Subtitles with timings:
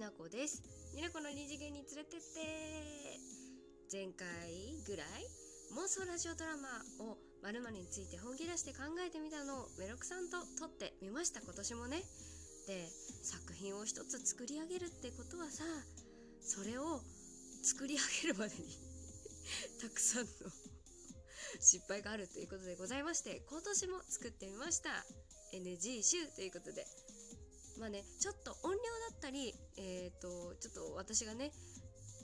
[0.00, 0.64] なこです。
[0.96, 3.20] になこの二次元に連れてって。
[3.92, 5.28] 前回ぐらい
[5.76, 6.68] 妄想ラジオドラマ
[7.04, 11.42] を〇〇について本気出して考えてみたのをメロクさんと撮ってみました。
[11.42, 12.00] 今年もね。
[12.66, 12.88] で
[13.20, 15.64] 作品を一つ作り上げるってことはさ
[16.40, 17.00] それを
[17.62, 18.72] 作り上げるまでに
[19.84, 20.30] たくさんの
[21.60, 25.04] 失敗があるということでございまして今年も作ってみました。
[25.52, 26.86] NG 集ということで。
[27.80, 28.78] まあねちょっと音量
[29.10, 31.50] だったりえっ、ー、とちょっと私がね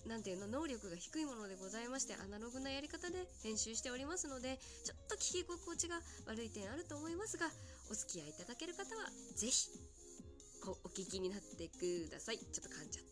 [0.07, 5.97] なんていうの能力が低いものでございましてアナログなやり方で編集しておりますのでちょっと聞き心地が
[6.29, 7.47] 悪い点あると思いますが
[7.91, 9.97] お付き合いいただける方は是非
[10.85, 12.39] お聞きになってください。
[12.39, 13.06] ちょっと噛んじゃった。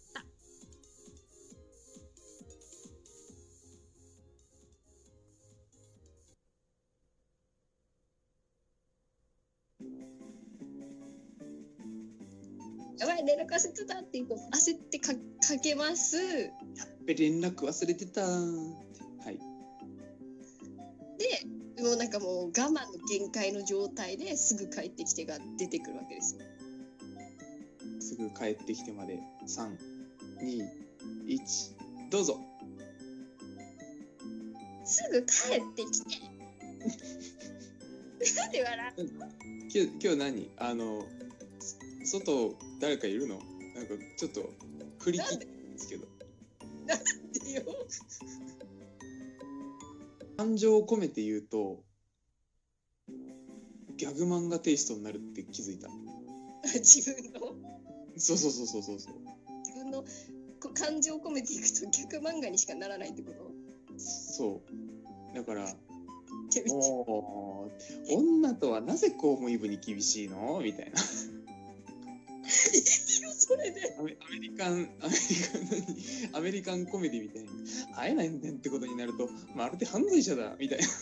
[14.15, 15.19] ってこう焦ってかか
[15.61, 16.17] けます。
[16.17, 16.51] やっ
[17.05, 18.29] べ連絡忘れてたは
[19.31, 19.39] い。
[21.19, 26.43] でもうなんかもう我慢の限界の状態ですぐ帰ってきてが出てくるわけですよ。
[28.01, 29.19] すぐ帰ってきてまで。
[29.49, 30.69] 321
[32.11, 32.39] どうぞ。
[34.85, 36.21] すぐ帰ってきて。
[38.37, 39.19] なんで笑う今
[39.71, 40.51] 日今日何？
[40.57, 41.05] あの
[42.05, 43.54] 外誰かいるの？
[43.75, 44.53] なんかちょっと
[45.01, 46.07] 振り切ってるんですけど。
[46.87, 46.99] なん
[47.33, 47.63] でよ。
[50.37, 51.83] 感情を込めて言うと
[53.97, 55.89] ギャグ漫画テイストになるって気づいた。
[56.75, 57.41] 自分の？
[58.17, 58.99] そうそうそうそうそう。
[58.99, 59.15] そう
[59.61, 60.05] 自分の？
[60.61, 63.53] こ感情を込めていくと逆漫画にしかならないってこと？
[63.99, 64.63] そ
[65.33, 65.37] う。
[65.37, 65.67] だから
[68.09, 70.61] 女とはなぜ公務員部に厳しいの？
[70.63, 71.01] みたいな
[73.47, 75.61] それでアメアメリカンアメリカン
[76.33, 76.39] 何？
[76.39, 77.49] アメリカンコメディみたいに
[77.95, 80.85] 会えないんだってことになるとまるで犯罪者だみたいな。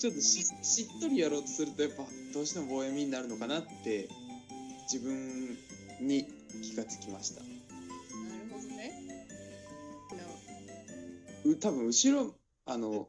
[0.00, 4.08] ちょっとししっとりやろうとするとやっぱどうしても棒読みになるのかなって
[4.90, 5.58] 自分
[6.00, 6.26] に
[6.62, 7.42] 気がつきました。
[7.42, 7.54] なる
[8.50, 8.92] ほどね。
[11.44, 12.34] う多分後ろ
[12.64, 13.08] あの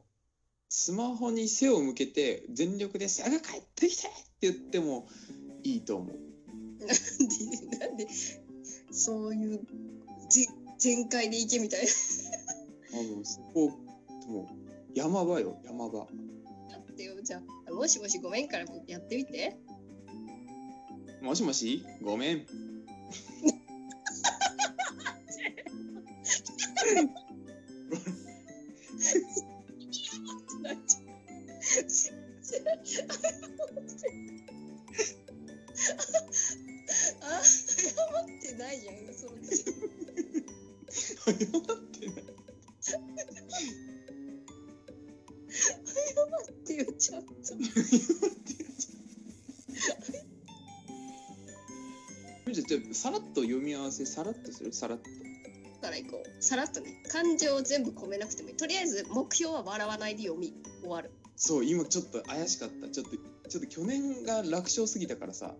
[0.74, 5.06] スマホに背を向けて全力で「さが帰ってきて!」って言っても
[5.62, 6.16] いいと思う。
[6.78, 6.94] なんで
[7.78, 8.08] なんで
[8.90, 9.66] そういう
[10.30, 10.46] ぜ
[10.78, 11.90] 全開でいけみたいな。
[12.98, 13.68] あのそこ
[14.26, 14.54] もう
[14.94, 16.08] 山場よ山場。
[16.70, 19.58] だってよじゃあもしもしごめんからもやってみて。
[21.20, 21.84] もしもし？
[22.00, 22.46] ごめん。
[46.84, 47.34] 謝っ、ちょっと。
[52.52, 53.42] じゃあじゃさらっと。
[53.42, 54.52] 読み合わせさらっと。
[54.52, 55.04] するさらっと。
[55.80, 56.42] から行こう。
[56.42, 56.80] さらっと。
[56.80, 58.56] ね、感情を全部込めなくてもいい。
[58.56, 58.66] と。
[58.66, 61.10] りあえず目標は笑わないで読み終わる。
[61.36, 62.22] そう今ちょっと。
[62.22, 63.16] 怪しかったちょっと。
[63.48, 63.68] ちょっと。
[63.68, 65.54] 去年が楽勝すぎたからさ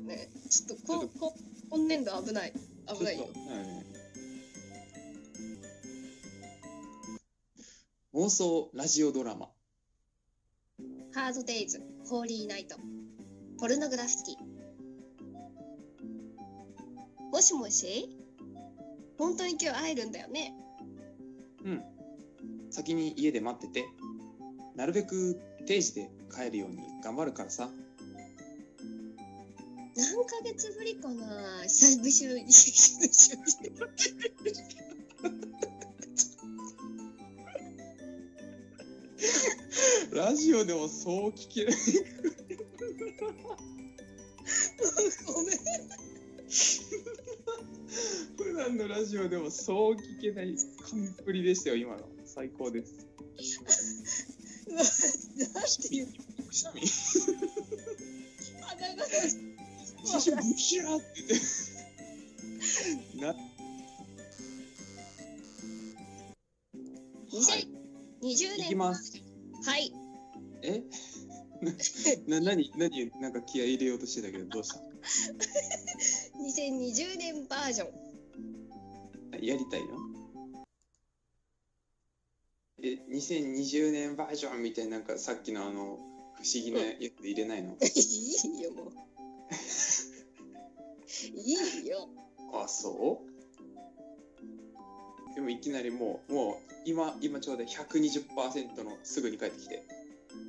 [0.00, 0.86] ね、ちょっと。
[0.86, 1.34] ここ
[1.70, 2.52] 今年度危ない。
[2.98, 3.28] 危ないよ。
[8.14, 9.48] 妄想ラジオドラマ
[11.14, 12.76] ハードデイズ、ホーリーナイト、
[13.58, 17.30] ポルノグラフィティ。
[17.30, 18.08] もしもし？
[19.18, 20.54] 本当に今日会えるんだよね？
[21.64, 21.82] うん
[22.70, 23.86] 先に家で待ってて
[24.74, 27.68] なるべく定時で帰るように頑張るからさ
[29.94, 31.62] 何ヶ月ぶりかな？
[31.64, 32.46] 久しぶり。
[40.12, 41.74] ラジオでもそう聞けない
[45.26, 45.58] ごめん。
[48.36, 50.54] 普段のラジオでもそう聞けない
[50.90, 52.06] 完っぷりでしたよ今の。
[52.26, 52.92] 最高です。
[54.68, 54.84] なん
[55.80, 56.08] ていう
[56.46, 56.82] くしゃみ
[58.60, 59.04] 鼻が
[60.04, 61.06] 久しぶりシャーって
[63.20, 63.34] なは
[67.56, 67.66] い
[68.22, 69.20] 2020いき年ます
[69.64, 70.01] はい
[70.62, 70.82] え？
[72.26, 74.80] なな何何なんか気合い入れようとしてたけどどうした？
[76.38, 77.88] 2020年バージョン。
[79.44, 79.96] やりたいの？
[82.82, 87.76] え2020年バージョンみたいななんかさっきのあの不思議なやつ入れないの？
[87.82, 88.92] いいよもう。
[91.36, 92.08] いいよ。
[92.54, 93.22] あそ
[95.30, 95.34] う？
[95.34, 99.82] でもいきなりもうもう今今ちょうど120%のすぐに帰ってきて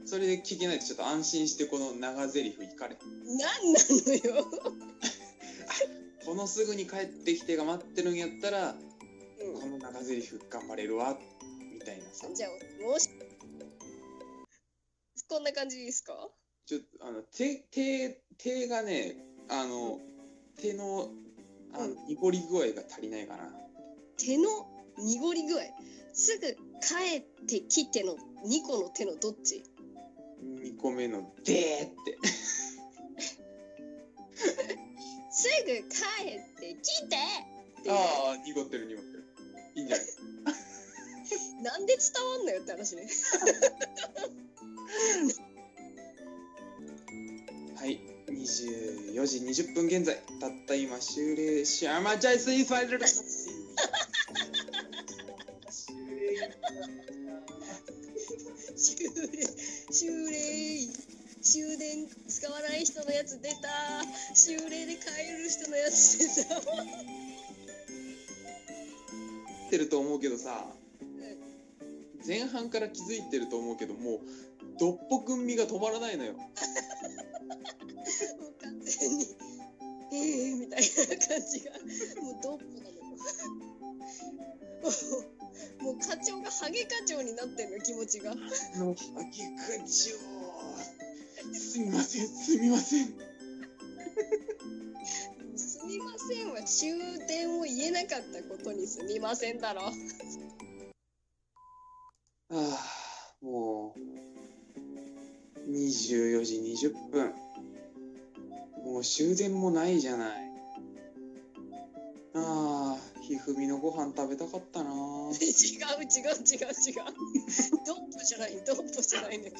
[0.06, 4.46] それで聞けないとちょっと安心してこの長台詞いかれなんなのよ、
[6.26, 11.18] このすぐに帰ってきてが待ってるんやったらうこの長台詞頑張れるわ
[11.74, 12.28] みたいなさ。
[12.28, 13.10] ん、じゃあもし
[15.28, 16.30] こんな感じですか？
[16.66, 19.18] ちょっとあの手手手がね
[19.50, 20.00] あの
[20.58, 21.10] 手の
[21.74, 22.08] あのうん。
[22.08, 23.52] 濁り具合が足りないかな。
[24.18, 24.68] 手の
[24.98, 25.64] 濁り具合。
[26.14, 28.16] すぐ帰ってきての
[28.46, 29.73] 2個の手のどっち？2
[30.84, 32.18] 個目の「でー」って。
[35.32, 36.04] すぐ帰
[36.36, 37.16] ってきて。
[37.90, 39.24] ああ濁ってる濁ってる。
[39.76, 40.06] いいんじゃない？
[41.64, 43.08] なんで伝わんのよって話ね。
[47.76, 50.22] はい24時20分現在。
[50.42, 53.24] たった今終了しあまちゃいすいファイルです
[55.70, 55.96] 終
[56.36, 57.13] 了
[59.92, 60.88] 終 礼
[61.42, 64.06] 終電使わない人のやつ出た。
[64.34, 66.62] 終礼で帰る人のやつ出た。
[69.74, 70.68] ってると思うけどさ
[72.28, 74.20] 前半から気づいてると思うけどもう
[74.80, 76.34] どっぽくんみが止まらないのよ。
[76.38, 76.48] もう
[78.62, 79.26] 完全に
[80.12, 80.86] ええー、みたいな
[81.28, 81.72] 感じが。
[82.22, 83.02] もうドッポなのよ
[85.82, 88.34] もう課長がハゲ課長になってんの気持ちが。
[88.36, 89.88] のハゲ課長。
[91.54, 93.08] すみませんすみません。
[95.56, 96.98] すみませんは終
[97.28, 99.82] 電を言えなかったことにすみませんだろ。
[102.50, 104.00] ああもう
[105.70, 106.58] 24時
[106.88, 107.34] 20分。
[108.84, 110.53] もう終電もないじゃない
[113.54, 114.90] ひふみのご飯食べたかったな。
[114.90, 116.74] 違う違う違う違う。
[117.86, 119.46] ドッポじゃないドッポじゃないね。
[119.46, 119.52] 違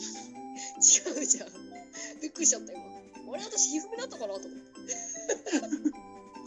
[1.22, 1.50] うじゃん。
[2.20, 2.84] びっくりしちゃった今。
[3.28, 4.92] 俺私ひふみだったかなと思って。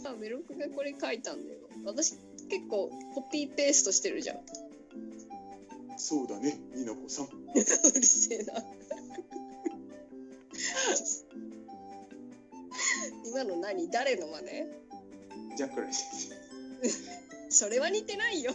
[0.03, 1.59] さ あメロクがこれ書いたんだよ。
[1.85, 2.15] 私
[2.49, 4.41] 結構コピーペーストしてるじゃん。
[5.97, 7.25] そうだねになこさん。
[7.27, 7.63] うる
[8.03, 8.53] せえな。
[13.25, 13.89] 今の何？
[13.89, 15.55] 誰の真似？
[15.55, 16.29] ジャックライ先
[17.49, 18.51] それは似てないよ。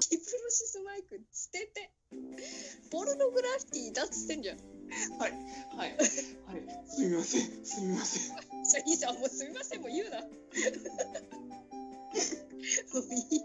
[0.00, 1.90] キプロシスマイク捨てて。
[2.90, 4.56] ポルノグラフィティだっつってんじゃん。
[4.56, 4.62] 生
[5.18, 5.32] はい。
[5.76, 5.90] はい。
[5.90, 5.98] はい。
[6.88, 7.42] すみません。
[7.64, 8.36] すみません。
[8.64, 10.20] じゃあいいじゃんもうすみませんもう言うな。
[10.20, 10.26] も
[13.00, 13.40] ういい。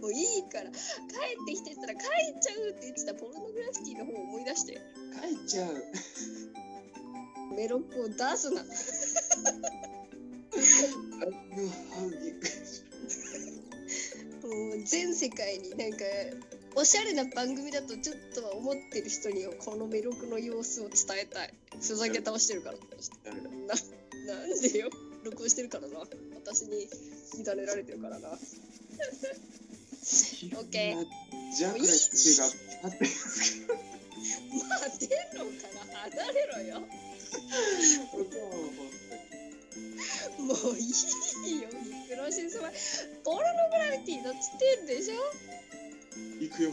[0.00, 0.70] もういいから。
[0.70, 0.78] 帰っ
[1.46, 2.04] てきてったら帰っ
[2.40, 4.74] ちゃうって言ってたポルノグラフィティの方を思い出して。
[4.74, 4.80] 帰
[5.32, 5.74] っちゃう。
[7.56, 8.60] メロックを出すな。
[8.62, 8.64] あ
[10.54, 11.26] のハ
[12.10, 12.50] ゲもう
[14.84, 16.04] 全世界になんか
[16.74, 21.54] おしゃれな番組だとちょっとは思ってる人にはこのメロクの様子を伝えたい。
[21.80, 22.76] ふざけ倒してるから。
[22.76, 22.82] な
[24.34, 24.88] なんでよ。
[25.24, 25.98] 録音してるからな。
[26.34, 26.86] 私に委
[27.56, 28.28] ねられてるからな。
[28.28, 28.38] オッ
[30.70, 31.06] ケー。
[31.54, 32.56] ジャックライ先生が立
[32.96, 33.04] って
[34.22, 35.50] 待てろか
[35.92, 36.82] ら離れろよ
[40.38, 41.68] もういいよ。
[41.68, 42.70] ミクロシスは
[43.24, 45.14] ポルノグラフィティだっつってんでしょ？
[46.40, 46.72] 行くよ。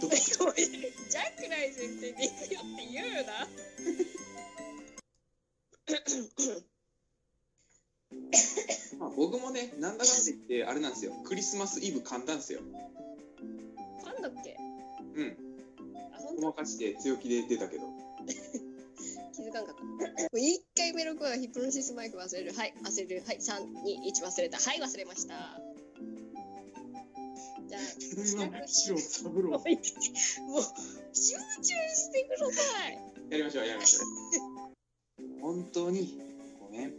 [0.00, 3.32] どこジャックライ先生で行くよって言うな。
[8.98, 11.12] まあ、僕もねなんだかんだ言ってあれなんですよ。
[11.24, 12.60] クリスマスイブ噛んだんですよ。
[14.04, 14.56] なんだっけ？
[15.14, 15.36] うん。
[16.36, 17.82] ごまかして強気で出たけど
[20.18, 22.52] 1回目の音はヒプロシスマイク忘れる。
[22.52, 23.22] はい、忘れる。
[23.24, 24.58] はい、3、2、1忘れた。
[24.58, 25.34] はい、忘れました。
[27.68, 27.80] じゃあ、
[28.66, 29.50] 白三郎。
[29.50, 29.62] もう、
[31.12, 32.98] 集中してください。
[33.30, 34.02] やりましょう、やりましょう。
[35.40, 36.20] 本当に、
[36.58, 36.94] ごめん。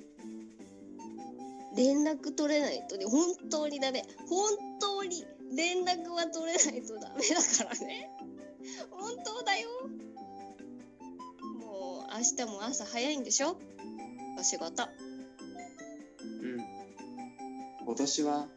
[1.75, 4.05] 連絡取れないとね、本当にダメ。
[4.27, 4.49] 本
[4.79, 8.09] 当に連絡は取れないとダメだからね。
[8.91, 9.67] 本当だよ。
[12.11, 13.55] 明日も朝早いんでしょ？
[14.39, 14.83] お仕事。
[16.41, 16.59] うん。
[17.85, 18.47] 今年は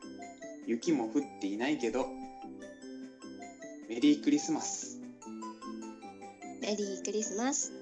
[0.67, 2.07] 雪も降っていないけど
[3.89, 4.99] メリークリスマス。
[6.61, 7.73] メリークリスマス。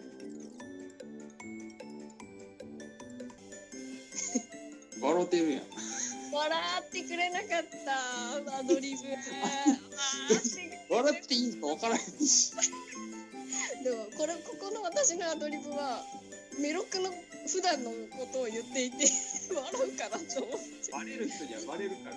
[5.00, 5.62] 笑ってるやん。
[6.33, 6.59] 笑
[6.89, 7.49] ってくれなかっ
[8.47, 8.59] た。
[8.59, 8.99] アドリブ。
[10.95, 12.53] 笑っていいのか分からへんし
[13.83, 16.05] でもこれここの私のアドリブは
[16.61, 17.11] メロクの
[17.49, 19.07] 普段のことを言っていて
[19.55, 20.93] 笑うかなと思って。
[20.93, 22.17] バレる人にはバレるから。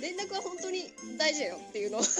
[0.00, 2.02] 連絡は本当に大事だよっていうのを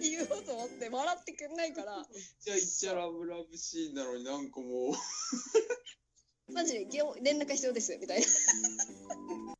[0.00, 2.06] 言おうと思って笑ってくんないから。
[2.40, 6.52] じゃあいっちゃラブラブシーンなのになんかもう。
[6.52, 8.26] マジでゲオ連絡が必要ですみたいな。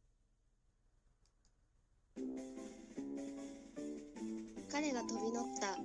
[4.70, 5.78] 彼が飛び乗った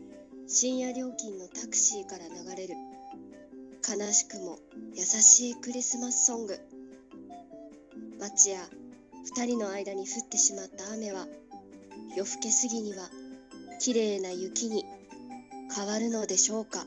[0.51, 2.74] 深夜料金のタクシーから流れる。
[3.88, 4.58] 悲しくも
[4.96, 6.60] 優しいクリスマスソング。
[8.20, 8.62] 町や
[9.25, 11.27] 二人の間に降ってしまった雨は
[12.18, 13.12] 夜更けすぎには
[13.79, 14.86] 綺麗な雪に
[15.75, 16.84] 変わるのでしょうか。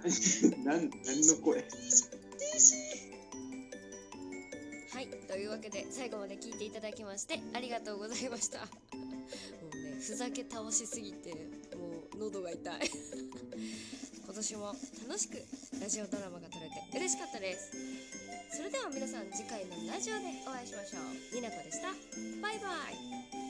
[0.64, 1.64] なん何の声？
[5.70, 8.58] で最後まで聞いていただきましてありがとうございました。
[9.62, 11.34] もうねふざけ倒しすぎて
[11.76, 12.90] もう喉が痛い。
[14.24, 14.74] 今年も
[15.08, 15.42] 楽しく
[15.80, 17.72] ラジオドラマが撮れて嬉しかったです。
[18.56, 20.98] それでは皆さん次回のラジオでお会いしましょ
[21.32, 21.34] う。
[21.34, 21.88] になこでした。
[22.40, 23.49] バイバイ。